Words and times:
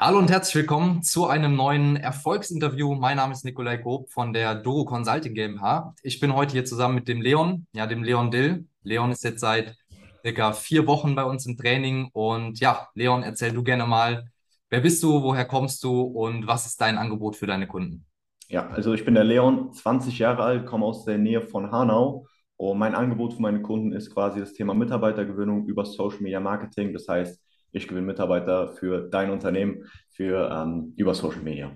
Hallo 0.00 0.18
und 0.18 0.30
herzlich 0.30 0.54
willkommen 0.54 1.02
zu 1.02 1.26
einem 1.26 1.56
neuen 1.56 1.96
Erfolgsinterview. 1.96 2.94
Mein 2.94 3.16
Name 3.16 3.32
ist 3.32 3.44
Nikolai 3.44 3.78
Grob 3.78 4.08
von 4.12 4.32
der 4.32 4.54
Doro 4.54 4.84
Consulting 4.84 5.34
GmbH. 5.34 5.92
Ich 6.04 6.20
bin 6.20 6.36
heute 6.36 6.52
hier 6.52 6.64
zusammen 6.64 6.94
mit 6.94 7.08
dem 7.08 7.20
Leon, 7.20 7.66
ja, 7.72 7.84
dem 7.88 8.04
Leon 8.04 8.30
Dill. 8.30 8.68
Leon 8.84 9.10
ist 9.10 9.24
jetzt 9.24 9.40
seit 9.40 9.74
circa 10.22 10.52
vier 10.52 10.86
Wochen 10.86 11.16
bei 11.16 11.24
uns 11.24 11.46
im 11.46 11.56
Training. 11.56 12.10
Und 12.12 12.60
ja, 12.60 12.86
Leon, 12.94 13.24
erzähl 13.24 13.50
du 13.50 13.64
gerne 13.64 13.88
mal, 13.88 14.30
wer 14.70 14.82
bist 14.82 15.02
du, 15.02 15.20
woher 15.20 15.46
kommst 15.46 15.82
du 15.82 16.02
und 16.02 16.46
was 16.46 16.66
ist 16.66 16.80
dein 16.80 16.96
Angebot 16.96 17.34
für 17.34 17.48
deine 17.48 17.66
Kunden? 17.66 18.06
Ja, 18.46 18.68
also 18.68 18.94
ich 18.94 19.04
bin 19.04 19.14
der 19.14 19.24
Leon, 19.24 19.72
20 19.72 20.16
Jahre 20.16 20.44
alt, 20.44 20.66
komme 20.66 20.86
aus 20.86 21.06
der 21.06 21.18
Nähe 21.18 21.42
von 21.42 21.72
Hanau 21.72 22.24
und 22.56 22.78
mein 22.78 22.94
Angebot 22.94 23.34
für 23.34 23.42
meine 23.42 23.62
Kunden 23.62 23.90
ist 23.90 24.14
quasi 24.14 24.38
das 24.38 24.52
Thema 24.52 24.74
Mitarbeitergewinnung 24.74 25.66
über 25.66 25.84
Social 25.84 26.20
Media 26.20 26.38
Marketing. 26.38 26.92
Das 26.92 27.08
heißt, 27.08 27.42
ich 27.72 27.88
gewinne 27.88 28.06
Mitarbeiter 28.06 28.68
für 28.68 29.08
dein 29.08 29.30
Unternehmen 29.30 29.84
für, 30.10 30.50
ähm, 30.50 30.94
über 30.96 31.14
Social 31.14 31.40
Media. 31.40 31.72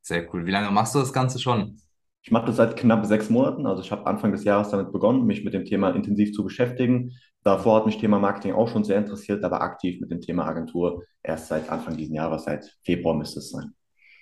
Sehr 0.00 0.32
cool. 0.32 0.46
Wie 0.46 0.50
lange 0.50 0.70
machst 0.70 0.94
du 0.94 0.98
das 0.98 1.12
Ganze 1.12 1.38
schon? 1.38 1.78
Ich 2.22 2.30
mache 2.30 2.46
das 2.46 2.56
seit 2.56 2.76
knapp 2.76 3.06
sechs 3.06 3.30
Monaten. 3.30 3.66
Also 3.66 3.82
ich 3.82 3.92
habe 3.92 4.06
Anfang 4.06 4.32
des 4.32 4.44
Jahres 4.44 4.70
damit 4.70 4.92
begonnen, 4.92 5.26
mich 5.26 5.44
mit 5.44 5.54
dem 5.54 5.64
Thema 5.64 5.90
intensiv 5.90 6.32
zu 6.32 6.44
beschäftigen. 6.44 7.12
Davor 7.42 7.76
hat 7.76 7.86
mich 7.86 7.98
Thema 7.98 8.18
Marketing 8.18 8.52
auch 8.52 8.68
schon 8.68 8.84
sehr 8.84 8.98
interessiert, 8.98 9.44
aber 9.44 9.62
aktiv 9.62 10.00
mit 10.00 10.10
dem 10.10 10.20
Thema 10.20 10.44
Agentur 10.46 11.04
erst 11.22 11.48
seit 11.48 11.70
Anfang 11.70 11.96
dieses 11.96 12.14
Jahres, 12.14 12.44
seit 12.44 12.76
Februar 12.84 13.14
müsste 13.14 13.38
es 13.38 13.50
sein. 13.50 13.74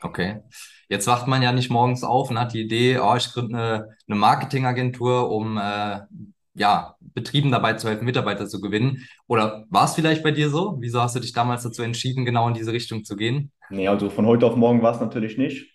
Okay. 0.02 0.42
Jetzt 0.88 1.06
wacht 1.06 1.26
man 1.26 1.42
ja 1.42 1.52
nicht 1.52 1.70
morgens 1.70 2.04
auf 2.04 2.30
und 2.30 2.38
hat 2.38 2.52
die 2.52 2.62
Idee, 2.62 2.98
oh, 2.98 3.16
ich 3.16 3.32
gründe 3.32 3.56
eine, 3.56 3.96
eine 4.06 4.16
Marketingagentur, 4.16 5.30
um 5.30 5.56
äh, 5.56 6.00
ja, 6.54 6.95
Betrieben 7.16 7.50
dabei 7.50 7.72
zu 7.72 7.88
helfen, 7.88 8.04
Mitarbeiter 8.04 8.46
zu 8.46 8.60
gewinnen. 8.60 9.06
Oder 9.26 9.64
war 9.70 9.86
es 9.86 9.94
vielleicht 9.94 10.22
bei 10.22 10.32
dir 10.32 10.50
so? 10.50 10.76
Wieso 10.80 11.00
hast 11.00 11.16
du 11.16 11.20
dich 11.20 11.32
damals 11.32 11.62
dazu 11.62 11.82
entschieden, 11.82 12.26
genau 12.26 12.46
in 12.46 12.52
diese 12.54 12.72
Richtung 12.72 13.04
zu 13.04 13.16
gehen? 13.16 13.50
Nee, 13.70 13.88
also 13.88 14.10
von 14.10 14.26
heute 14.26 14.44
auf 14.44 14.54
morgen 14.54 14.82
war 14.82 14.94
es 14.94 15.00
natürlich 15.00 15.38
nicht. 15.38 15.72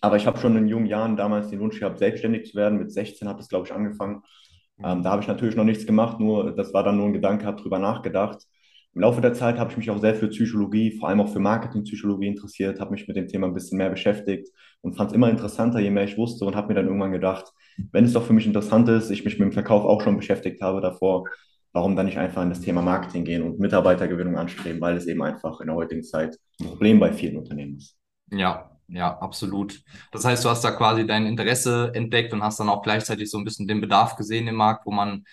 Aber 0.00 0.16
ich 0.16 0.26
habe 0.26 0.38
schon 0.38 0.56
in 0.56 0.66
jungen 0.66 0.86
Jahren 0.86 1.16
damals 1.16 1.48
den 1.48 1.60
Wunsch 1.60 1.78
gehabt, 1.78 2.00
selbstständig 2.00 2.50
zu 2.50 2.56
werden. 2.56 2.78
Mit 2.78 2.92
16 2.92 3.28
hat 3.28 3.38
es, 3.40 3.48
glaube 3.48 3.66
ich, 3.66 3.72
angefangen. 3.72 4.22
Ähm, 4.82 5.04
da 5.04 5.10
habe 5.12 5.22
ich 5.22 5.28
natürlich 5.28 5.54
noch 5.54 5.64
nichts 5.64 5.86
gemacht, 5.86 6.18
nur 6.18 6.54
das 6.56 6.74
war 6.74 6.82
dann 6.82 6.96
nur 6.96 7.06
ein 7.06 7.12
Gedanke, 7.12 7.46
habe 7.46 7.62
drüber 7.62 7.78
nachgedacht. 7.78 8.42
Im 8.94 9.00
Laufe 9.00 9.20
der 9.20 9.34
Zeit 9.34 9.58
habe 9.58 9.70
ich 9.70 9.76
mich 9.76 9.90
auch 9.90 9.98
sehr 9.98 10.14
für 10.14 10.28
Psychologie, 10.28 10.92
vor 10.92 11.08
allem 11.08 11.20
auch 11.20 11.32
für 11.32 11.40
Marketingpsychologie 11.40 12.28
interessiert, 12.28 12.80
habe 12.80 12.92
mich 12.92 13.08
mit 13.08 13.16
dem 13.16 13.26
Thema 13.26 13.48
ein 13.48 13.54
bisschen 13.54 13.78
mehr 13.78 13.90
beschäftigt 13.90 14.48
und 14.82 14.96
fand 14.96 15.10
es 15.10 15.16
immer 15.16 15.28
interessanter, 15.30 15.80
je 15.80 15.90
mehr 15.90 16.04
ich 16.04 16.16
wusste 16.16 16.44
und 16.44 16.54
habe 16.54 16.68
mir 16.68 16.74
dann 16.74 16.86
irgendwann 16.86 17.10
gedacht, 17.10 17.52
wenn 17.90 18.04
es 18.04 18.12
doch 18.12 18.24
für 18.24 18.32
mich 18.32 18.46
interessant 18.46 18.88
ist, 18.88 19.10
ich 19.10 19.24
mich 19.24 19.38
mit 19.38 19.48
dem 19.48 19.52
Verkauf 19.52 19.84
auch 19.84 20.00
schon 20.00 20.16
beschäftigt 20.16 20.62
habe 20.62 20.80
davor, 20.80 21.24
warum 21.72 21.96
dann 21.96 22.06
nicht 22.06 22.18
einfach 22.18 22.42
in 22.42 22.50
das 22.50 22.60
Thema 22.60 22.82
Marketing 22.82 23.24
gehen 23.24 23.42
und 23.42 23.58
Mitarbeitergewinnung 23.58 24.36
anstreben, 24.36 24.80
weil 24.80 24.96
es 24.96 25.06
eben 25.08 25.22
einfach 25.22 25.60
in 25.60 25.66
der 25.66 25.76
heutigen 25.76 26.04
Zeit 26.04 26.38
ein 26.60 26.66
Problem 26.66 27.00
bei 27.00 27.12
vielen 27.12 27.36
Unternehmen 27.36 27.78
ist. 27.78 27.96
Ja, 28.30 28.70
ja, 28.86 29.18
absolut. 29.18 29.80
Das 30.12 30.24
heißt, 30.24 30.44
du 30.44 30.50
hast 30.50 30.62
da 30.62 30.70
quasi 30.70 31.04
dein 31.04 31.26
Interesse 31.26 31.90
entdeckt 31.94 32.32
und 32.32 32.42
hast 32.42 32.60
dann 32.60 32.68
auch 32.68 32.82
gleichzeitig 32.82 33.28
so 33.28 33.38
ein 33.38 33.44
bisschen 33.44 33.66
den 33.66 33.80
Bedarf 33.80 34.14
gesehen 34.14 34.46
im 34.46 34.54
Markt, 34.54 34.86
wo 34.86 34.92
man 34.92 35.24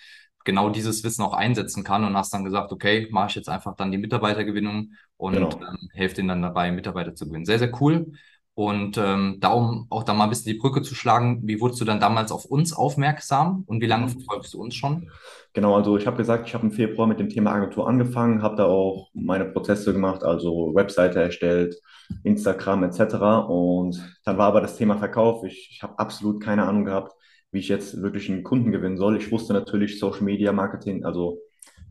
genau 0.44 0.70
dieses 0.70 1.04
Wissen 1.04 1.22
auch 1.22 1.34
einsetzen 1.34 1.84
kann 1.84 2.04
und 2.04 2.16
hast 2.16 2.32
dann 2.34 2.44
gesagt, 2.44 2.72
okay, 2.72 3.08
mache 3.10 3.28
ich 3.30 3.34
jetzt 3.36 3.48
einfach 3.48 3.76
dann 3.76 3.92
die 3.92 3.98
Mitarbeitergewinnung 3.98 4.92
und 5.16 5.54
Genau. 5.54 5.60
ähm, 5.60 5.88
helfe 5.92 6.16
denen 6.16 6.28
dann 6.28 6.42
dabei, 6.42 6.72
Mitarbeiter 6.72 7.14
zu 7.14 7.26
gewinnen. 7.26 7.44
Sehr, 7.46 7.58
sehr 7.58 7.72
cool. 7.80 8.12
Und 8.54 8.98
ähm, 8.98 9.38
da 9.40 9.48
um 9.52 9.86
auch 9.90 10.02
da 10.04 10.12
mal 10.14 10.24
ein 10.24 10.30
bisschen 10.30 10.52
die 10.52 10.58
Brücke 10.58 10.82
zu 10.82 10.94
schlagen, 10.94 11.40
wie 11.46 11.60
wurdest 11.60 11.80
du 11.80 11.84
dann 11.86 12.00
damals 12.00 12.30
auf 12.32 12.44
uns 12.44 12.72
aufmerksam 12.74 13.64
und 13.66 13.80
wie 13.80 13.86
lange 13.86 14.08
Mhm. 14.08 14.08
verfolgst 14.08 14.52
du 14.54 14.60
uns 14.60 14.74
schon? 14.74 15.10
Genau, 15.54 15.74
also 15.76 15.96
ich 15.98 16.06
habe 16.06 16.16
gesagt, 16.16 16.46
ich 16.48 16.54
habe 16.54 16.64
im 16.66 16.72
Februar 16.72 17.06
mit 17.06 17.20
dem 17.20 17.28
Thema 17.28 17.52
Agentur 17.52 17.86
angefangen, 17.88 18.42
habe 18.42 18.56
da 18.56 18.64
auch 18.64 19.10
meine 19.14 19.44
Prozesse 19.46 19.92
gemacht, 19.92 20.22
also 20.24 20.74
Webseite 20.74 21.20
erstellt, 21.20 21.76
Instagram 22.24 22.84
etc. 22.84 23.38
Und 23.40 24.00
dann 24.24 24.38
war 24.38 24.48
aber 24.48 24.60
das 24.62 24.76
Thema 24.76 24.96
Verkauf. 24.98 25.44
Ich, 25.44 25.68
ich 25.72 25.82
habe 25.82 25.98
absolut 25.98 26.42
keine 26.42 26.66
Ahnung 26.66 26.84
gehabt, 26.86 27.12
wie 27.52 27.58
ich 27.58 27.68
jetzt 27.68 28.02
wirklich 28.02 28.30
einen 28.30 28.42
Kunden 28.42 28.72
gewinnen 28.72 28.96
soll. 28.96 29.16
Ich 29.16 29.30
wusste 29.30 29.52
natürlich 29.52 29.98
Social 29.98 30.22
Media 30.22 30.52
Marketing, 30.52 31.04
also 31.04 31.38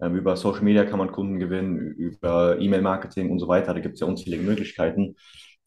ähm, 0.01 0.15
über 0.15 0.35
Social 0.35 0.63
Media 0.63 0.83
kann 0.83 0.99
man 0.99 1.11
Kunden 1.11 1.39
gewinnen, 1.39 1.77
über 1.77 2.59
E-Mail-Marketing 2.59 3.29
und 3.29 3.39
so 3.39 3.47
weiter. 3.47 3.73
Da 3.73 3.79
gibt 3.79 3.93
es 3.95 4.01
ja 4.01 4.07
unzählige 4.07 4.43
Möglichkeiten. 4.43 5.15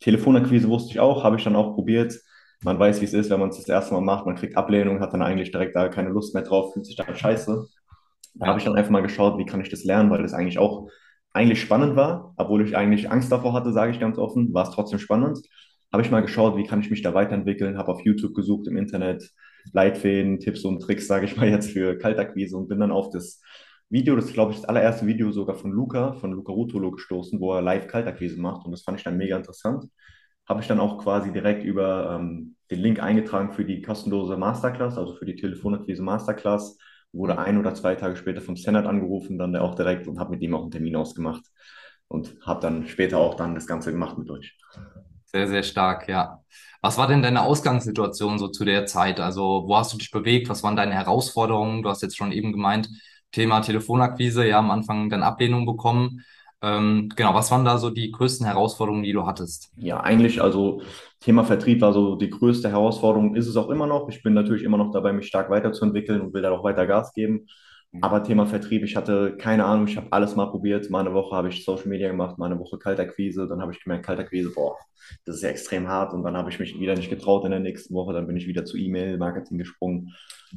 Telefonakquise 0.00 0.68
wusste 0.68 0.92
ich 0.92 1.00
auch, 1.00 1.22
habe 1.22 1.36
ich 1.36 1.44
dann 1.44 1.56
auch 1.56 1.74
probiert. 1.74 2.20
Man 2.62 2.78
weiß, 2.78 3.00
wie 3.00 3.04
es 3.04 3.14
ist, 3.14 3.30
wenn 3.30 3.40
man 3.40 3.50
es 3.50 3.58
das 3.58 3.68
erste 3.68 3.94
Mal 3.94 4.00
macht. 4.00 4.26
Man 4.26 4.36
kriegt 4.36 4.56
Ablehnung, 4.56 5.00
hat 5.00 5.12
dann 5.12 5.22
eigentlich 5.22 5.52
direkt 5.52 5.76
da 5.76 5.88
keine 5.88 6.10
Lust 6.10 6.34
mehr 6.34 6.42
drauf, 6.42 6.72
fühlt 6.72 6.86
sich 6.86 6.96
dann 6.96 7.14
scheiße. 7.14 7.66
Da 8.34 8.46
habe 8.46 8.58
ich 8.58 8.64
dann 8.64 8.74
einfach 8.74 8.90
mal 8.90 9.02
geschaut, 9.02 9.38
wie 9.38 9.46
kann 9.46 9.60
ich 9.60 9.70
das 9.70 9.84
lernen, 9.84 10.10
weil 10.10 10.22
das 10.22 10.34
eigentlich 10.34 10.58
auch 10.58 10.88
eigentlich 11.32 11.60
spannend 11.60 11.96
war, 11.96 12.32
obwohl 12.36 12.64
ich 12.66 12.76
eigentlich 12.76 13.10
Angst 13.10 13.30
davor 13.30 13.52
hatte, 13.52 13.72
sage 13.72 13.92
ich 13.92 14.00
ganz 14.00 14.18
offen, 14.18 14.54
war 14.54 14.64
es 14.64 14.74
trotzdem 14.74 14.98
spannend. 14.98 15.38
Habe 15.92 16.02
ich 16.02 16.10
mal 16.10 16.22
geschaut, 16.22 16.56
wie 16.56 16.64
kann 16.64 16.80
ich 16.80 16.90
mich 16.90 17.02
da 17.02 17.14
weiterentwickeln, 17.14 17.76
habe 17.76 17.92
auf 17.92 18.04
YouTube 18.04 18.34
gesucht, 18.34 18.66
im 18.66 18.76
Internet, 18.76 19.30
Leitfäden, 19.72 20.38
Tipps 20.38 20.64
und 20.64 20.80
Tricks, 20.80 21.06
sage 21.06 21.26
ich 21.26 21.36
mal 21.36 21.48
jetzt 21.48 21.70
für 21.70 21.96
Kaltakquise 21.98 22.56
und 22.56 22.68
bin 22.68 22.80
dann 22.80 22.90
auf 22.90 23.10
das 23.10 23.40
Video, 23.90 24.16
das 24.16 24.26
ist, 24.26 24.34
glaube 24.34 24.52
ich, 24.52 24.60
das 24.60 24.68
allererste 24.68 25.06
Video 25.06 25.30
sogar 25.30 25.56
von 25.56 25.70
Luca, 25.70 26.14
von 26.14 26.32
Luca 26.32 26.52
Rutolo 26.52 26.90
gestoßen, 26.90 27.38
wo 27.40 27.54
er 27.54 27.62
live 27.62 27.86
Kaltakquise 27.86 28.40
macht 28.40 28.64
und 28.64 28.72
das 28.72 28.82
fand 28.82 28.98
ich 28.98 29.04
dann 29.04 29.16
mega 29.16 29.36
interessant. 29.36 29.84
Habe 30.46 30.60
ich 30.60 30.66
dann 30.68 30.80
auch 30.80 30.98
quasi 30.98 31.32
direkt 31.32 31.64
über 31.64 32.18
ähm, 32.18 32.56
den 32.70 32.80
Link 32.80 33.02
eingetragen 33.02 33.52
für 33.52 33.64
die 33.64 33.82
kostenlose 33.82 34.36
Masterclass, 34.36 34.98
also 34.98 35.14
für 35.14 35.26
die 35.26 35.36
Telefonakquise 35.36 36.02
Masterclass 36.02 36.78
wurde 37.12 37.38
ein 37.38 37.58
oder 37.58 37.74
zwei 37.74 37.94
Tage 37.94 38.16
später 38.16 38.40
vom 38.40 38.56
Senat 38.56 38.86
angerufen, 38.86 39.38
dann 39.38 39.54
auch 39.56 39.74
direkt 39.74 40.08
und 40.08 40.18
habe 40.18 40.32
mit 40.32 40.42
ihm 40.42 40.54
auch 40.54 40.62
einen 40.62 40.70
Termin 40.70 40.96
ausgemacht 40.96 41.44
und 42.08 42.36
habe 42.42 42.60
dann 42.60 42.86
später 42.86 43.18
auch 43.18 43.34
dann 43.34 43.54
das 43.54 43.66
Ganze 43.66 43.92
gemacht 43.92 44.18
mit 44.18 44.30
euch. 44.30 44.58
Sehr, 45.34 45.48
sehr 45.48 45.62
stark, 45.64 46.08
ja. 46.08 46.40
Was 46.80 46.96
war 46.96 47.08
denn 47.08 47.22
deine 47.22 47.42
Ausgangssituation 47.42 48.38
so 48.38 48.48
zu 48.48 48.64
der 48.64 48.86
Zeit? 48.86 49.18
Also, 49.18 49.64
wo 49.66 49.76
hast 49.76 49.92
du 49.92 49.98
dich 49.98 50.12
bewegt? 50.12 50.48
Was 50.48 50.62
waren 50.62 50.76
deine 50.76 50.94
Herausforderungen? 50.94 51.82
Du 51.82 51.88
hast 51.88 52.02
jetzt 52.02 52.16
schon 52.16 52.30
eben 52.30 52.52
gemeint, 52.52 52.88
Thema 53.32 53.60
Telefonakquise, 53.60 54.46
ja, 54.46 54.60
am 54.60 54.70
Anfang 54.70 55.10
dann 55.10 55.24
Ablehnung 55.24 55.66
bekommen. 55.66 56.22
Ähm, 56.62 57.10
genau, 57.16 57.34
was 57.34 57.50
waren 57.50 57.64
da 57.64 57.78
so 57.78 57.90
die 57.90 58.12
größten 58.12 58.46
Herausforderungen, 58.46 59.02
die 59.02 59.12
du 59.12 59.26
hattest? 59.26 59.72
Ja, 59.76 60.00
eigentlich, 60.00 60.40
also 60.40 60.82
Thema 61.18 61.42
Vertrieb 61.42 61.80
war 61.80 61.92
so 61.92 62.14
die 62.14 62.30
größte 62.30 62.68
Herausforderung, 62.70 63.34
ist 63.34 63.48
es 63.48 63.56
auch 63.56 63.70
immer 63.70 63.88
noch. 63.88 64.08
Ich 64.08 64.22
bin 64.22 64.34
natürlich 64.34 64.62
immer 64.62 64.78
noch 64.78 64.92
dabei, 64.92 65.12
mich 65.12 65.26
stark 65.26 65.50
weiterzuentwickeln 65.50 66.20
und 66.20 66.32
will 66.32 66.42
da 66.42 66.52
auch 66.52 66.62
weiter 66.62 66.86
Gas 66.86 67.12
geben. 67.12 67.48
Aber 68.00 68.22
Thema 68.22 68.46
Vertrieb, 68.46 68.82
ich 68.82 68.96
hatte 68.96 69.36
keine 69.36 69.64
Ahnung, 69.64 69.86
ich 69.86 69.96
habe 69.96 70.08
alles 70.10 70.34
mal 70.34 70.46
probiert. 70.46 70.90
Mal 70.90 71.00
eine 71.00 71.14
Woche 71.14 71.36
habe 71.36 71.48
ich 71.48 71.64
Social 71.64 71.88
Media 71.88 72.08
gemacht, 72.08 72.38
mal 72.38 72.46
eine 72.46 72.58
Woche 72.58 72.78
Kaltakquise. 72.78 73.46
Dann 73.46 73.60
habe 73.60 73.72
ich 73.72 73.82
gemerkt, 73.82 74.04
Kaltakquise, 74.04 74.50
boah, 74.52 74.76
das 75.24 75.36
ist 75.36 75.42
ja 75.42 75.50
extrem 75.50 75.86
hart. 75.86 76.12
Und 76.12 76.24
dann 76.24 76.36
habe 76.36 76.50
ich 76.50 76.58
mich 76.58 76.78
wieder 76.78 76.96
nicht 76.96 77.10
getraut 77.10 77.44
in 77.44 77.52
der 77.52 77.60
nächsten 77.60 77.94
Woche. 77.94 78.12
Dann 78.12 78.26
bin 78.26 78.36
ich 78.36 78.46
wieder 78.46 78.64
zu 78.64 78.76
E-Mail-Marketing 78.76 79.58
gesprungen 79.58 80.12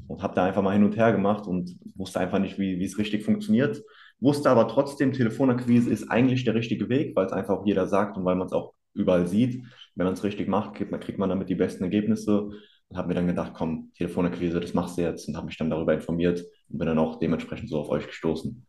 und 0.08 0.24
habe 0.24 0.34
da 0.36 0.46
einfach 0.46 0.64
mal 0.64 0.74
hin 0.74 0.84
und 0.84 0.98
her 0.98 1.12
gemacht 1.12 1.48
und 1.48 1.78
wusste 1.96 2.20
einfach 2.20 2.40
nicht, 2.40 2.58
wie, 2.58 2.84
es 2.84 2.98
richtig 2.98 3.24
funktioniert. 3.24 3.84
Wusste 4.20 4.50
aber 4.50 4.68
trotzdem, 4.68 5.14
Telefonakquise 5.14 5.92
ist 5.92 6.10
eigentlich 6.10 6.44
der 6.44 6.56
richtige 6.56 6.90
Weg, 6.90 7.16
weil 7.16 7.28
es 7.28 7.34
einfach 7.34 7.66
jeder 7.66 7.88
sagt 7.88 8.18
und 8.18 8.26
weil 8.26 8.36
man 8.36 8.48
es 8.48 8.54
auch 8.54 8.74
überall 8.94 9.28
sieht. 9.28 9.64
Wenn 9.96 10.06
man 10.06 10.14
es 10.14 10.24
richtig 10.24 10.48
macht, 10.48 10.76
kriegt 10.76 11.20
man 11.20 11.30
damit 11.30 11.50
die 11.50 11.56
besten 11.56 11.84
Ergebnisse. 11.84 12.50
Und 12.90 12.98
habe 12.98 13.08
mir 13.10 13.14
dann 13.16 13.28
gedacht, 13.28 13.54
komm, 13.56 13.92
Telefonakquise, 13.96 14.60
das 14.60 14.74
machst 14.74 14.98
du 14.98 15.02
jetzt. 15.02 15.28
Und 15.28 15.36
habe 15.38 15.48
mich 15.48 15.58
dann 15.58 15.70
darüber 15.70 15.94
informiert 15.94 16.42
und 16.70 16.78
bin 16.78 16.88
dann 16.88 17.00
auch 17.00 17.20
dementsprechend 17.20 17.70
so 17.70 17.80
auf 17.80 17.90
euch 17.90 18.08
gestoßen. 18.08 18.66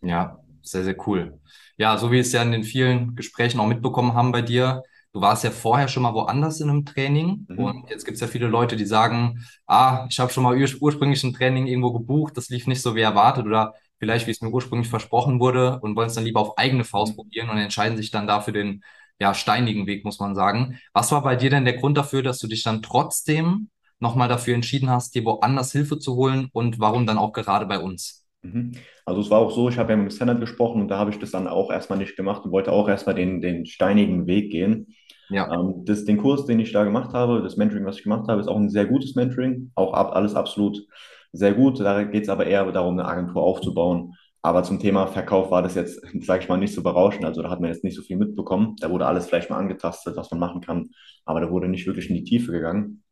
Ja, 0.00 0.38
sehr, 0.62 0.84
sehr 0.84 0.96
cool. 1.06 1.40
Ja, 1.76 1.96
so 1.98 2.08
wie 2.10 2.14
wir 2.14 2.20
es 2.20 2.32
ja 2.32 2.42
in 2.42 2.52
den 2.52 2.64
vielen 2.64 3.14
Gesprächen 3.16 3.60
auch 3.60 3.66
mitbekommen 3.66 4.14
haben 4.14 4.32
bei 4.32 4.42
dir, 4.42 4.82
du 5.12 5.20
warst 5.20 5.44
ja 5.44 5.50
vorher 5.50 5.88
schon 5.88 6.02
mal 6.02 6.14
woanders 6.14 6.60
in 6.60 6.68
einem 6.70 6.84
Training 6.84 7.48
und 7.54 7.72
Mhm. 7.72 7.88
jetzt 7.90 8.04
gibt 8.04 8.16
es 8.16 8.20
ja 8.20 8.26
viele 8.26 8.46
Leute, 8.48 8.76
die 8.76 8.84
sagen, 8.86 9.44
ah, 9.66 10.06
ich 10.10 10.18
habe 10.20 10.32
schon 10.32 10.42
mal 10.44 10.56
ur 10.56 10.68
ursprünglich 10.80 11.22
ein 11.24 11.32
Training 11.34 11.66
irgendwo 11.66 11.92
gebucht, 11.92 12.36
das 12.36 12.48
lief 12.48 12.66
nicht 12.66 12.82
so 12.82 12.94
wie 12.94 13.00
erwartet 13.00 13.46
oder 13.46 13.74
vielleicht 13.98 14.26
wie 14.26 14.30
es 14.32 14.40
mir 14.42 14.50
ursprünglich 14.50 14.88
versprochen 14.88 15.40
wurde 15.40 15.80
und 15.80 15.96
wollen 15.96 16.08
es 16.08 16.14
dann 16.14 16.24
lieber 16.24 16.40
auf 16.40 16.58
eigene 16.58 16.84
Faust 16.84 17.14
Mhm. 17.14 17.16
probieren 17.16 17.48
und 17.50 17.58
entscheiden 17.58 17.96
sich 17.96 18.10
dann 18.10 18.26
dafür 18.26 18.52
den, 18.52 18.82
ja, 19.20 19.34
steinigen 19.34 19.86
Weg, 19.86 20.04
muss 20.04 20.20
man 20.20 20.34
sagen. 20.34 20.78
Was 20.92 21.12
war 21.12 21.22
bei 21.22 21.36
dir 21.36 21.50
denn 21.50 21.64
der 21.64 21.76
Grund 21.76 21.96
dafür, 21.96 22.22
dass 22.22 22.38
du 22.38 22.46
dich 22.46 22.62
dann 22.62 22.82
trotzdem 22.82 23.68
nochmal 24.00 24.28
dafür 24.28 24.54
entschieden 24.54 24.90
hast, 24.90 25.14
dir 25.14 25.24
woanders 25.24 25.72
Hilfe 25.72 25.98
zu 25.98 26.16
holen 26.16 26.48
und 26.52 26.80
warum 26.80 27.06
dann 27.06 27.18
auch 27.18 27.32
gerade 27.32 27.66
bei 27.66 27.78
uns? 27.78 28.26
Mhm. 28.42 28.72
Also 29.06 29.20
es 29.20 29.30
war 29.30 29.38
auch 29.38 29.50
so, 29.50 29.68
ich 29.68 29.78
habe 29.78 29.92
ja 29.92 29.96
mit 29.96 30.10
dem 30.10 30.16
Senat 30.16 30.40
gesprochen 30.40 30.82
und 30.82 30.88
da 30.88 30.98
habe 30.98 31.10
ich 31.10 31.18
das 31.18 31.30
dann 31.30 31.48
auch 31.48 31.70
erstmal 31.70 31.98
nicht 31.98 32.16
gemacht 32.16 32.44
und 32.44 32.52
wollte 32.52 32.72
auch 32.72 32.88
erstmal 32.88 33.14
den, 33.14 33.40
den 33.40 33.66
steinigen 33.66 34.26
Weg 34.26 34.50
gehen. 34.50 34.94
Ja. 35.30 35.52
Ähm, 35.52 35.84
das, 35.84 36.04
den 36.04 36.18
Kurs, 36.18 36.44
den 36.44 36.60
ich 36.60 36.72
da 36.72 36.84
gemacht 36.84 37.14
habe, 37.14 37.42
das 37.42 37.56
Mentoring, 37.56 37.86
was 37.86 37.96
ich 37.96 38.02
gemacht 38.02 38.28
habe, 38.28 38.40
ist 38.40 38.48
auch 38.48 38.56
ein 38.56 38.70
sehr 38.70 38.86
gutes 38.86 39.14
Mentoring, 39.14 39.70
auch 39.74 39.94
ab, 39.94 40.14
alles 40.14 40.34
absolut 40.34 40.86
sehr 41.32 41.52
gut. 41.52 41.80
Da 41.80 42.04
geht 42.04 42.24
es 42.24 42.28
aber 42.28 42.46
eher 42.46 42.70
darum, 42.72 42.98
eine 42.98 43.08
Agentur 43.08 43.42
aufzubauen. 43.42 44.14
Aber 44.44 44.62
zum 44.62 44.78
Thema 44.78 45.06
Verkauf 45.06 45.50
war 45.50 45.62
das 45.62 45.74
jetzt, 45.74 46.02
sage 46.22 46.42
ich 46.42 46.48
mal, 46.50 46.58
nicht 46.58 46.74
so 46.74 46.82
berauschend. 46.82 47.24
Also 47.24 47.40
da 47.42 47.48
hat 47.48 47.60
man 47.60 47.70
jetzt 47.70 47.82
nicht 47.82 47.96
so 47.96 48.02
viel 48.02 48.18
mitbekommen. 48.18 48.76
Da 48.78 48.90
wurde 48.90 49.06
alles 49.06 49.26
vielleicht 49.26 49.48
mal 49.48 49.56
angetastet, 49.56 50.16
was 50.18 50.30
man 50.30 50.38
machen 50.38 50.60
kann, 50.60 50.90
aber 51.24 51.40
da 51.40 51.50
wurde 51.50 51.66
nicht 51.66 51.86
wirklich 51.86 52.10
in 52.10 52.16
die 52.16 52.24
Tiefe 52.24 52.52
gegangen. 52.52 53.02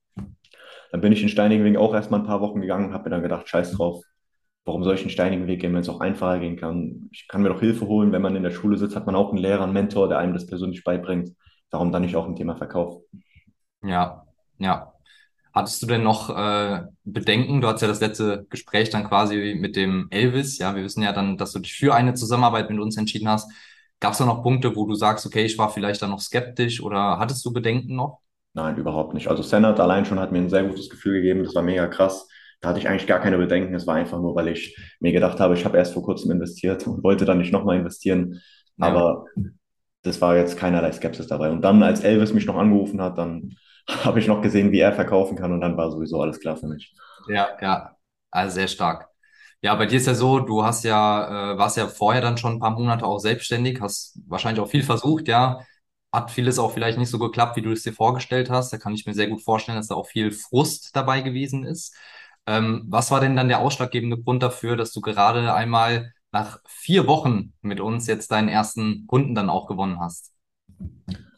Dann 0.90 1.00
bin 1.00 1.11
ich 1.11 1.23
in 1.23 1.31
Steiniging 1.31 1.76
auch 1.79 1.94
erstmal 1.94 2.20
ein 2.20 2.26
paar 2.26 2.43
Wochen 2.43 2.61
gegangen 2.61 2.88
und 2.88 2.93
habe 2.93 3.05
mir 3.05 3.11
dann 3.11 3.23
gedacht, 3.23 3.49
scheiß 3.49 3.73
drauf, 3.73 4.05
warum 4.67 4.84
soll 4.84 4.94
ich 4.94 5.00
einen 5.00 5.08
steinigen 5.08 5.46
Weg 5.46 5.62
gehen, 5.62 5.73
wenn 5.73 5.81
es 5.81 5.88
auch 5.88 6.00
einfacher 6.00 6.38
gehen 6.38 6.58
kann? 6.58 7.08
Ich 7.12 7.26
kann 7.29 7.40
mir 7.40 7.49
doch 7.49 7.61
Hilfe 7.61 7.87
holen, 7.87 8.12
wenn 8.12 8.20
man 8.20 8.37
in 8.37 8.43
der 8.43 8.50
Schule 8.50 8.76
sitzt, 8.76 8.94
hat 8.94 9.06
man 9.06 9.14
auch 9.14 9.31
einen 9.31 9.38
Lehrer, 9.38 9.62
einen 9.62 9.73
Mentor, 9.73 10.11
der 10.11 10.19
einem 10.19 10.34
das 10.34 10.46
persönlich 10.46 10.84
beibringt. 10.84 11.31
Warum 11.70 11.93
dann 11.93 12.02
nicht 12.02 12.14
auch 12.14 12.26
ein 12.26 12.37
Thema 12.37 12.56
Verkauf? 12.56 13.02
Ja, 13.82 14.26
ja. 14.58 14.92
Hattest 15.55 15.83
du 15.83 15.87
denn 15.87 16.03
noch 16.03 16.31
äh, 16.31 16.83
Bedenken? 17.05 17.61
Du 17.61 17.69
hattest 17.69 17.83
ja 17.83 17.89
das 17.89 18.01
letzte 18.01 18.47
Gespräch 18.49 18.89
dann 18.91 19.05
quasi 19.07 19.55
mit 19.59 19.77
dem 19.77 20.09
Elvis. 20.11 20.59
Ja, 20.59 20.75
wir 20.75 20.83
wissen 20.83 21.03
ja 21.03 21.13
dann, 21.13 21.37
dass 21.37 21.53
du 21.53 21.59
dich 21.59 21.75
für 21.75 21.95
eine 21.95 22.15
Zusammenarbeit 22.15 22.71
mit 22.71 22.81
uns 22.81 22.97
entschieden 22.97 23.29
hast. 23.29 23.51
Gab 24.01 24.13
es 24.13 24.19
da 24.19 24.25
noch 24.25 24.43
Punkte, 24.43 24.75
wo 24.75 24.87
du 24.87 24.95
sagst, 24.95 25.27
okay, 25.27 25.45
ich 25.45 25.59
war 25.59 25.71
vielleicht 25.71 26.01
dann 26.01 26.11
noch 26.11 26.21
skeptisch 26.21 26.83
oder 26.83 27.19
hattest 27.19 27.45
du 27.45 27.53
Bedenken 27.53 27.95
noch? 27.95 28.21
Nein, 28.55 28.77
überhaupt 28.77 29.15
nicht. 29.15 29.29
Also 29.29 29.43
Senat 29.43 29.79
allein 29.79 30.05
schon 30.05 30.19
hat 30.19 30.33
mir 30.33 30.39
ein 30.39 30.51
sehr 30.51 30.65
gutes 30.65 30.89
Gefühl 30.89 31.15
gegeben. 31.15 31.45
Das 31.45 31.55
war 31.55 31.63
mega 31.63 31.87
krass. 31.87 32.29
Da 32.61 32.71
hatte 32.71 32.79
ich 32.79 32.89
eigentlich 32.89 33.07
gar 33.07 33.21
keine 33.21 33.39
Bedenken. 33.39 33.75
Es 33.75 33.87
war 33.87 33.97
einfach 33.97 34.21
nur, 34.21 34.35
weil 34.35 34.49
ich 34.49 34.77
mir 35.01 35.13
gedacht 35.13 35.39
habe, 35.39 35.55
ich 35.55 35.65
habe 35.65 35.77
erst 35.77 35.93
vor 35.95 36.03
kurzem 36.03 36.31
investiert 36.31 36.87
und 36.87 37.05
wollte 37.05 37.25
dann 37.27 37.39
nicht 37.39 37.53
nochmal 37.53 37.79
investieren. 37.79 38.41
Ja, 38.79 38.87
Aber 38.87 39.25
das 40.03 40.21
war 40.21 40.37
jetzt 40.37 40.57
keinerlei 40.57 40.93
Skepsis 40.93 41.27
dabei. 41.27 41.51
Und 41.51 41.63
dann, 41.63 41.83
als 41.83 42.01
Elvis 42.01 42.33
mich 42.33 42.47
noch 42.47 42.57
angerufen 42.57 43.03
hat, 43.03 43.19
dann 43.19 43.53
habe 44.05 44.19
ich 44.20 44.26
noch 44.26 44.43
gesehen, 44.43 44.73
wie 44.73 44.81
er 44.81 44.93
verkaufen 44.93 45.37
kann 45.37 45.52
und 45.52 45.61
dann 45.61 45.76
war 45.76 45.90
sowieso 45.90 46.20
alles 46.20 46.40
klar 46.40 46.56
für 46.56 46.67
mich. 46.67 46.94
ja, 47.26 47.49
ja. 47.61 47.96
Also 48.31 48.55
sehr 48.55 48.69
stark. 48.69 49.08
Ja, 49.62 49.75
bei 49.76 49.87
dir 49.87 49.96
ist 49.96 50.06
ja 50.06 50.14
so, 50.14 50.40
du 50.40 50.64
hast 50.64 50.84
ja, 50.84 51.52
äh, 51.55 51.58
warst 51.58 51.76
ja 51.76 51.87
vorher 51.88 52.23
dann 52.23 52.38
schon 52.38 52.55
ein 52.55 52.61
paar 52.61 52.70
Monate 52.73 53.05
auch 53.06 53.19
selbstständig, 53.19 53.81
hast 53.81 54.19
wahrscheinlich 54.26 54.62
auch 54.62 54.69
viel 54.70 54.82
versucht, 54.82 55.29
ja. 55.29 55.61
Hat 56.12 56.31
vieles 56.31 56.58
auch 56.58 56.73
vielleicht 56.75 56.99
nicht 56.99 57.11
so 57.11 57.19
geklappt, 57.19 57.56
wie 57.56 57.62
du 57.62 57.73
es 57.73 57.82
dir 57.82 57.93
vorgestellt 57.94 58.50
hast. 58.50 58.73
Da 58.73 58.79
kann 58.79 58.94
ich 58.94 59.06
mir 59.06 59.14
sehr 59.14 59.29
gut 59.29 59.43
vorstellen, 59.43 59.79
dass 59.79 59.88
da 59.88 59.94
auch 59.94 60.06
viel 60.08 60.31
Frust 60.32 60.94
dabei 60.96 61.23
gewesen 61.23 61.64
ist. 61.64 61.94
Ähm, 62.46 62.84
was 62.88 63.11
war 63.11 63.20
denn 63.20 63.37
dann 63.37 63.49
der 63.49 63.61
ausschlaggebende 63.61 64.19
Grund 64.23 64.43
dafür, 64.43 64.76
dass 64.76 64.93
du 64.93 65.00
gerade 65.00 65.55
einmal 65.55 66.12
nach 66.32 66.61
vier 66.67 67.06
Wochen 67.06 67.55
mit 67.62 67.81
uns 67.81 68.06
jetzt 68.06 68.31
deinen 68.32 68.49
ersten 68.49 69.06
Kunden 69.06 69.34
dann 69.34 69.49
auch 69.50 69.67
gewonnen 69.69 70.00
hast? 70.00 70.32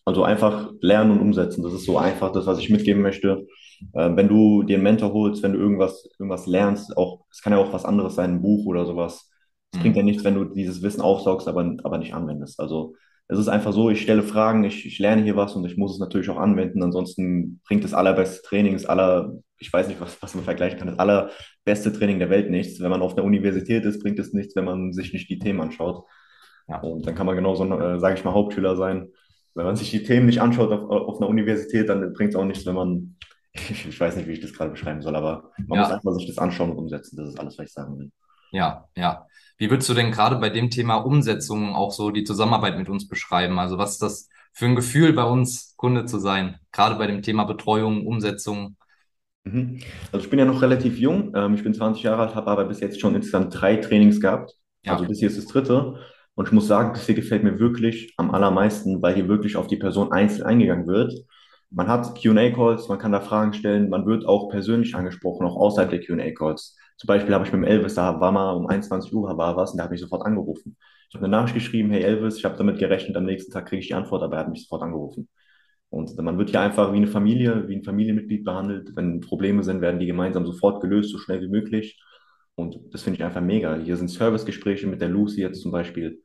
Also 0.04 0.22
einfach 0.24 0.70
lernen 0.80 1.12
und 1.12 1.20
umsetzen. 1.20 1.62
Das 1.62 1.72
ist 1.72 1.86
so 1.86 1.96
einfach 1.98 2.32
das, 2.32 2.46
was 2.46 2.58
ich 2.58 2.68
mitgeben 2.70 3.02
möchte. 3.02 3.46
Äh, 3.94 4.10
wenn 4.16 4.28
du 4.28 4.62
dir 4.62 4.74
einen 4.76 4.82
Mentor 4.84 5.12
holst, 5.12 5.42
wenn 5.42 5.52
du 5.54 5.58
irgendwas, 5.58 6.08
irgendwas 6.18 6.46
lernst, 6.46 6.96
auch, 6.96 7.24
es 7.30 7.40
kann 7.42 7.52
ja 7.52 7.58
auch 7.58 7.72
was 7.72 7.84
anderes 7.86 8.14
sein, 8.14 8.32
ein 8.36 8.42
Buch 8.42 8.66
oder 8.66 8.84
sowas. 8.86 9.30
Es 9.72 9.78
bringt 9.80 9.96
ja 9.96 10.02
Hm. 10.02 10.04
nichts, 10.04 10.22
wenn 10.24 10.34
du 10.34 10.44
dieses 10.44 10.82
Wissen 10.82 11.00
aufsaugst, 11.00 11.48
aber, 11.48 11.76
aber 11.82 11.98
nicht 11.98 12.14
anwendest. 12.14 12.60
Also 12.60 12.94
es 13.28 13.38
ist 13.38 13.48
einfach 13.48 13.72
so, 13.72 13.88
ich 13.90 14.02
stelle 14.02 14.22
Fragen, 14.22 14.64
ich, 14.64 14.84
ich 14.86 14.98
lerne 14.98 15.22
hier 15.22 15.36
was 15.36 15.56
und 15.56 15.64
ich 15.64 15.76
muss 15.78 15.94
es 15.94 15.98
natürlich 15.98 16.28
auch 16.30 16.36
anwenden. 16.36 16.82
Ansonsten 16.82 17.60
bringt 17.66 17.82
das 17.84 17.94
allerbeste 17.94 18.42
Training, 18.42 18.74
das 18.74 18.84
aller, 18.84 19.32
ich 19.58 19.72
weiß 19.72 19.88
nicht, 19.88 20.00
was, 20.00 20.20
was 20.22 20.34
man 20.34 20.44
vergleichen 20.44 20.78
kann, 20.78 20.88
das 20.88 20.98
allerbeste 20.98 21.92
Training 21.92 22.18
der 22.18 22.28
Welt 22.30 22.50
nichts. 22.50 22.80
Wenn 22.80 22.90
man 22.90 23.00
auf 23.02 23.16
einer 23.16 23.24
Universität 23.24 23.84
ist, 23.86 24.02
bringt 24.02 24.18
es 24.18 24.34
nichts, 24.34 24.54
wenn 24.54 24.66
man 24.66 24.92
sich 24.92 25.12
nicht 25.14 25.30
die 25.30 25.38
Themen 25.38 25.60
anschaut. 25.62 26.04
Ja, 26.68 26.80
Und 26.80 27.06
dann 27.06 27.14
kann 27.14 27.26
man 27.26 27.36
genauso, 27.36 27.64
äh, 27.64 27.98
sage 28.00 28.16
ich 28.18 28.24
mal, 28.24 28.34
Hauptschüler 28.34 28.76
sein. 28.76 29.08
Wenn 29.54 29.64
man 29.66 29.76
sich 29.76 29.90
die 29.90 30.02
Themen 30.02 30.26
nicht 30.26 30.40
anschaut 30.40 30.72
auf, 30.72 30.90
auf 30.90 31.20
einer 31.20 31.28
Universität, 31.28 31.88
dann 31.88 32.12
bringt 32.12 32.30
es 32.30 32.36
auch 32.36 32.44
nichts, 32.44 32.66
wenn 32.66 32.74
man, 32.74 33.16
ich 33.52 33.98
weiß 34.00 34.16
nicht, 34.16 34.28
wie 34.28 34.32
ich 34.32 34.40
das 34.40 34.52
gerade 34.52 34.70
beschreiben 34.70 35.02
soll, 35.02 35.16
aber 35.16 35.52
man 35.66 35.78
muss 35.78 35.90
ja, 35.90 35.92
einfach 35.92 36.12
sich 36.12 36.26
das 36.26 36.38
anschauen 36.38 36.70
und 36.72 36.78
umsetzen. 36.78 37.16
Das 37.16 37.28
ist 37.28 37.38
alles, 37.38 37.58
was 37.58 37.66
ich 37.66 37.72
sagen 37.72 37.98
will. 37.98 38.10
ja, 38.50 38.88
ja. 38.96 39.26
Wie 39.56 39.70
würdest 39.70 39.88
du 39.88 39.94
denn 39.94 40.10
gerade 40.10 40.36
bei 40.36 40.50
dem 40.50 40.70
Thema 40.70 40.96
Umsetzung 40.96 41.74
auch 41.74 41.92
so 41.92 42.10
die 42.10 42.24
Zusammenarbeit 42.24 42.76
mit 42.78 42.88
uns 42.88 43.08
beschreiben? 43.08 43.58
Also 43.58 43.78
was 43.78 43.92
ist 43.92 44.02
das 44.02 44.28
für 44.52 44.66
ein 44.66 44.76
Gefühl 44.76 45.12
bei 45.12 45.24
uns, 45.24 45.74
Kunde 45.76 46.06
zu 46.06 46.18
sein? 46.18 46.58
Gerade 46.72 46.96
bei 46.96 47.06
dem 47.06 47.22
Thema 47.22 47.44
Betreuung, 47.44 48.06
Umsetzung. 48.06 48.76
Mhm. 49.44 49.80
Also 50.12 50.24
ich 50.24 50.30
bin 50.30 50.38
ja 50.38 50.44
noch 50.44 50.62
relativ 50.62 50.98
jung. 50.98 51.32
Ähm, 51.34 51.54
ich 51.54 51.62
bin 51.62 51.74
20 51.74 52.02
Jahre 52.02 52.22
alt, 52.22 52.34
habe 52.34 52.50
aber 52.50 52.64
bis 52.64 52.80
jetzt 52.80 53.00
schon 53.00 53.14
insgesamt 53.14 53.54
drei 53.60 53.76
Trainings 53.76 54.20
gehabt. 54.20 54.54
Also 54.86 55.04
Ja, 55.04 55.08
das 55.08 55.18
hier 55.18 55.28
ist 55.28 55.38
das 55.38 55.46
dritte. 55.46 55.98
Und 56.34 56.46
ich 56.48 56.52
muss 56.52 56.66
sagen, 56.66 56.92
das 56.94 57.06
hier 57.06 57.14
gefällt 57.14 57.44
mir 57.44 57.58
wirklich 57.58 58.14
am 58.16 58.32
allermeisten, 58.32 59.00
weil 59.02 59.14
hier 59.14 59.28
wirklich 59.28 59.56
auf 59.56 59.66
die 59.68 59.76
Person 59.76 60.12
einzeln 60.12 60.44
eingegangen 60.44 60.86
wird. 60.86 61.12
Man 61.70 61.88
hat 61.88 62.20
Q&A-Calls, 62.20 62.88
man 62.88 62.98
kann 62.98 63.12
da 63.12 63.20
Fragen 63.20 63.52
stellen, 63.52 63.88
man 63.88 64.06
wird 64.06 64.26
auch 64.26 64.48
persönlich 64.48 64.94
angesprochen, 64.94 65.46
auch 65.46 65.56
außerhalb 65.56 65.90
der 65.90 66.04
Q&A-Calls. 66.04 66.76
Zum 66.96 67.08
Beispiel 67.08 67.34
habe 67.34 67.44
ich 67.44 67.52
mit 67.52 67.62
dem 67.62 67.64
Elvis, 67.64 67.94
da 67.94 68.20
war 68.20 68.32
mal 68.32 68.52
um 68.52 68.66
21 68.66 69.12
Uhr 69.12 69.36
war 69.36 69.56
was 69.56 69.72
und 69.72 69.78
der 69.78 69.84
hat 69.84 69.90
mich 69.90 70.00
sofort 70.00 70.24
angerufen. 70.24 70.76
Ich 71.08 71.14
habe 71.16 71.26
eine 71.26 71.36
Nachricht 71.36 71.54
geschrieben, 71.54 71.90
hey 71.90 72.02
Elvis, 72.02 72.36
ich 72.38 72.44
habe 72.44 72.56
damit 72.56 72.78
gerechnet, 72.78 73.16
am 73.16 73.24
nächsten 73.24 73.52
Tag 73.52 73.66
kriege 73.66 73.80
ich 73.80 73.88
die 73.88 73.94
Antwort, 73.94 74.22
aber 74.22 74.36
er 74.36 74.40
hat 74.40 74.50
mich 74.50 74.62
sofort 74.62 74.82
angerufen. 74.82 75.28
Und 75.90 76.16
man 76.18 76.38
wird 76.38 76.50
hier 76.50 76.60
einfach 76.60 76.92
wie 76.92 76.96
eine 76.96 77.06
Familie, 77.06 77.68
wie 77.68 77.76
ein 77.76 77.84
Familienmitglied 77.84 78.44
behandelt. 78.44 78.90
Wenn 78.96 79.20
Probleme 79.20 79.62
sind, 79.62 79.80
werden 79.80 80.00
die 80.00 80.06
gemeinsam 80.06 80.44
sofort 80.44 80.80
gelöst, 80.80 81.10
so 81.10 81.18
schnell 81.18 81.40
wie 81.40 81.48
möglich. 81.48 82.00
Und 82.56 82.78
das 82.92 83.02
finde 83.02 83.18
ich 83.18 83.24
einfach 83.24 83.40
mega. 83.40 83.76
Hier 83.76 83.96
sind 83.96 84.08
Servicegespräche 84.08 84.86
mit 84.86 85.00
der 85.00 85.08
Lucy 85.08 85.40
jetzt 85.40 85.60
zum 85.60 85.72
Beispiel. 85.72 86.22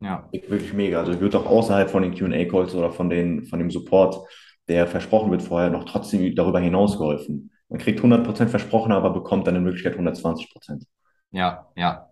ja, 0.00 0.28
Wirklich 0.32 0.72
mega. 0.72 1.00
Also 1.00 1.20
wird 1.20 1.34
auch 1.36 1.46
außerhalb 1.46 1.90
von 1.90 2.02
den 2.02 2.16
Q&A-Calls 2.16 2.74
oder 2.74 2.90
von 2.90 3.10
den, 3.10 3.44
von 3.46 3.58
dem 3.58 3.70
Support, 3.70 4.26
der 4.66 4.86
versprochen 4.86 5.30
wird 5.30 5.42
vorher, 5.42 5.70
noch 5.70 5.84
trotzdem 5.84 6.34
darüber 6.34 6.60
hinaus 6.60 6.98
geholfen. 6.98 7.50
Man 7.68 7.78
kriegt 7.78 8.00
100% 8.00 8.48
versprochen, 8.48 8.92
aber 8.92 9.10
bekommt 9.10 9.46
dann 9.46 9.56
in 9.56 9.64
Wirklichkeit 9.64 9.96
120%. 9.96 10.86
ja, 11.30 11.66
ja. 11.76 12.04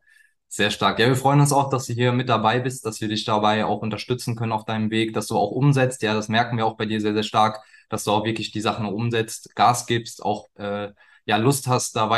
Sehr 0.48 0.70
stark. 0.70 0.98
Ja, 1.00 1.08
wir 1.08 1.16
freuen 1.16 1.40
uns 1.40 1.52
auch, 1.52 1.70
dass 1.70 1.86
du 1.86 1.92
hier 1.92 2.12
mit 2.12 2.28
dabei 2.28 2.60
bist, 2.60 2.86
dass 2.86 3.00
wir 3.00 3.08
dich 3.08 3.24
dabei 3.24 3.64
auch 3.64 3.82
unterstützen 3.82 4.36
können 4.36 4.52
auf 4.52 4.64
deinem 4.64 4.90
Weg, 4.90 5.12
dass 5.12 5.26
du 5.26 5.36
auch 5.36 5.50
umsetzt. 5.50 6.02
Ja, 6.02 6.14
das 6.14 6.28
merken 6.28 6.56
wir 6.56 6.66
auch 6.66 6.76
bei 6.76 6.86
dir 6.86 7.00
sehr, 7.00 7.14
sehr 7.14 7.24
stark, 7.24 7.60
dass 7.88 8.04
du 8.04 8.12
auch 8.12 8.24
wirklich 8.24 8.52
die 8.52 8.60
Sachen 8.60 8.86
umsetzt, 8.86 9.54
Gas 9.56 9.86
gibst, 9.86 10.22
auch 10.24 10.46
äh, 10.54 10.92
ja 11.26 11.36
Lust 11.36 11.66
hast, 11.66 11.96
da 11.96 12.10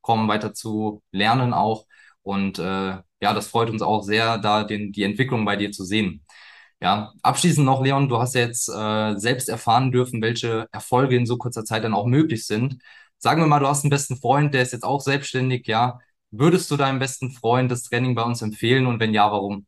weiterzukommen, 0.00 0.28
weiter 0.28 0.54
zu 0.54 1.02
lernen 1.12 1.52
auch. 1.52 1.86
Und 2.22 2.58
äh, 2.58 2.62
ja, 2.62 3.34
das 3.34 3.48
freut 3.48 3.70
uns 3.70 3.82
auch 3.82 4.02
sehr, 4.02 4.38
da 4.38 4.64
den, 4.64 4.92
die 4.92 5.02
Entwicklung 5.04 5.44
bei 5.44 5.56
dir 5.56 5.72
zu 5.72 5.84
sehen. 5.84 6.24
Ja, 6.82 7.12
abschließend 7.22 7.66
noch, 7.66 7.82
Leon, 7.82 8.08
du 8.08 8.18
hast 8.18 8.34
ja 8.34 8.42
jetzt 8.42 8.68
äh, 8.68 9.14
selbst 9.18 9.48
erfahren 9.50 9.92
dürfen, 9.92 10.22
welche 10.22 10.66
Erfolge 10.72 11.16
in 11.16 11.26
so 11.26 11.36
kurzer 11.36 11.64
Zeit 11.64 11.84
dann 11.84 11.92
auch 11.94 12.06
möglich 12.06 12.46
sind. 12.46 12.78
Sagen 13.18 13.42
wir 13.42 13.46
mal, 13.46 13.60
du 13.60 13.68
hast 13.68 13.84
einen 13.84 13.90
besten 13.90 14.16
Freund, 14.16 14.54
der 14.54 14.62
ist 14.62 14.72
jetzt 14.72 14.84
auch 14.84 15.00
selbstständig, 15.00 15.66
ja. 15.66 15.98
Würdest 16.30 16.70
du 16.70 16.76
deinem 16.76 16.98
besten 16.98 17.32
Freund 17.32 17.70
das 17.70 17.82
Training 17.82 18.14
bei 18.14 18.22
uns 18.22 18.40
empfehlen 18.40 18.86
und 18.86 18.98
wenn 18.98 19.12
ja, 19.12 19.30
warum? 19.30 19.66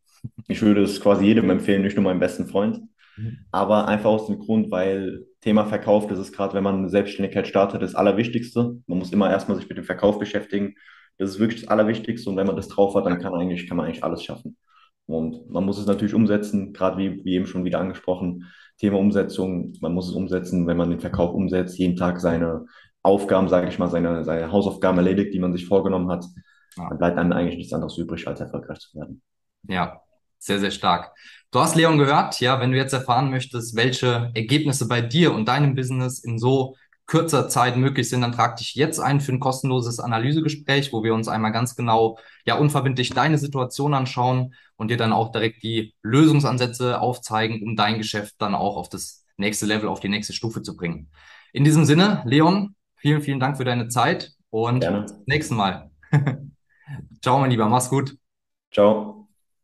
Ich 0.49 0.63
würde 0.63 0.83
es 0.85 1.01
quasi 1.01 1.27
jedem 1.27 1.51
empfehlen, 1.51 1.83
nicht 1.83 1.97
nur 1.97 2.05
meinem 2.05 2.21
besten 2.21 2.47
Freund. 2.47 2.81
Mhm. 3.17 3.45
Aber 3.51 3.89
einfach 3.89 4.09
aus 4.11 4.27
dem 4.29 4.39
Grund, 4.39 4.71
weil 4.71 5.27
Thema 5.43 5.67
Verkauf, 5.67 6.07
das 6.07 6.19
ist 6.19 6.33
gerade, 6.33 6.55
wenn 6.55 6.63
man 6.63 6.77
eine 6.77 6.89
Selbstständigkeit 6.89 7.49
startet, 7.49 7.83
das 7.83 7.95
Allerwichtigste. 7.97 8.79
Man 8.87 8.99
muss 8.99 9.13
immer 9.13 9.31
erstmal 9.31 9.59
sich 9.59 9.69
mit 9.69 9.77
dem 9.77 9.85
Verkauf 9.85 10.19
beschäftigen. 10.19 10.75
Das 11.19 11.31
ist 11.31 11.39
wirklich 11.41 11.63
das 11.63 11.71
Allerwichtigste. 11.71 12.31
Und 12.31 12.37
wenn 12.37 12.47
man 12.47 12.57
das 12.57 12.69
drauf 12.69 12.95
hat, 12.95 13.07
dann 13.07 13.21
kann, 13.21 13.35
eigentlich, 13.35 13.69
kann 13.69 13.77
man 13.77 13.87
eigentlich 13.87 14.05
alles 14.05 14.23
schaffen. 14.23 14.57
Und 15.07 15.51
man 15.51 15.65
muss 15.65 15.79
es 15.79 15.87
natürlich 15.87 16.15
umsetzen, 16.15 16.73
gerade 16.73 16.97
wie, 16.97 17.25
wie 17.25 17.35
eben 17.35 17.47
schon 17.47 17.65
wieder 17.65 17.81
angesprochen, 17.81 18.45
Thema 18.79 18.99
Umsetzung. 18.99 19.73
Man 19.81 19.93
muss 19.93 20.09
es 20.09 20.15
umsetzen, 20.15 20.67
wenn 20.69 20.77
man 20.77 20.91
den 20.91 21.01
Verkauf 21.01 21.35
umsetzt, 21.35 21.77
jeden 21.77 21.97
Tag 21.97 22.21
seine 22.21 22.67
Aufgaben, 23.03 23.49
sage 23.49 23.69
ich 23.69 23.81
mal, 23.81 23.89
seine, 23.89 24.25
seine 24.25 24.53
Hausaufgaben 24.53 24.99
erledigt, 24.99 25.35
die 25.35 25.41
man 25.41 25.53
sich 25.53 25.67
vorgenommen 25.67 26.09
hat, 26.09 26.25
dann 26.77 26.99
bleibt 26.99 27.19
einem 27.19 27.33
eigentlich 27.33 27.57
nichts 27.57 27.73
anderes 27.73 27.99
übrig, 27.99 28.27
als 28.29 28.41
erfolgreich 28.41 28.79
zu 28.79 28.97
werden. 28.97 29.23
Ja, 29.69 30.01
sehr, 30.43 30.59
sehr 30.59 30.71
stark. 30.71 31.13
Du 31.51 31.61
hast 31.61 31.77
Leon 31.77 31.99
gehört, 31.99 32.41
ja, 32.41 32.61
wenn 32.61 32.73
du 32.73 32.79
jetzt 32.79 32.93
erfahren 32.93 33.31
möchtest, 33.31 33.77
welche 33.77 34.31
Ergebnisse 34.35 34.89
bei 34.89 35.01
dir 35.01 35.35
und 35.35 35.47
deinem 35.47 35.75
Business 35.75 36.19
in 36.19 36.39
so 36.39 36.77
kürzer 37.07 37.49
Zeit 37.49 37.77
möglich 37.77 38.09
sind, 38.09 38.23
dann 38.23 38.33
trag 38.33 38.57
dich 38.57 38.75
jetzt 38.75 38.99
ein 38.99 39.21
für 39.21 39.33
ein 39.33 39.41
kostenloses 39.41 40.01
Analysegespräch, 40.01 40.93
wo 40.93 41.03
wir 41.05 41.15
uns 41.15 41.29
einmal 41.29 41.53
ganz 41.53 41.77
genau, 41.77 42.19
ja, 42.47 42.57
unverbindlich 42.57 43.11
deine 43.11 43.39
Situation 43.39 43.93
anschauen 43.93 44.55
und 44.77 44.91
dir 44.91 44.97
dann 44.97 45.13
auch 45.13 45.31
direkt 45.31 45.63
die 45.63 45.95
Lösungsansätze 46.03 47.01
aufzeigen, 47.01 47.63
um 47.63 47.77
dein 47.77 47.99
Geschäft 47.99 48.37
dann 48.39 48.55
auch 48.55 48.77
auf 48.77 48.89
das 48.89 49.27
nächste 49.37 49.67
Level, 49.67 49.89
auf 49.89 50.01
die 50.01 50.09
nächste 50.09 50.33
Stufe 50.33 50.63
zu 50.63 50.75
bringen. 50.77 51.11
In 51.53 51.65
diesem 51.65 51.85
Sinne, 51.85 52.23
Leon, 52.25 52.75
vielen, 52.97 53.21
vielen 53.21 53.41
Dank 53.41 53.59
für 53.59 53.65
deine 53.65 53.89
Zeit 53.89 54.33
und 54.51 54.81
bis 54.81 54.89
Gerne. 54.89 55.07
zum 55.07 55.23
nächsten 55.27 55.55
Mal. 55.55 55.91
Ciao, 57.23 57.39
mein 57.39 57.51
Lieber, 57.51 57.69
mach's 57.69 57.91
gut. 57.91 58.17
Ciao. 58.73 59.22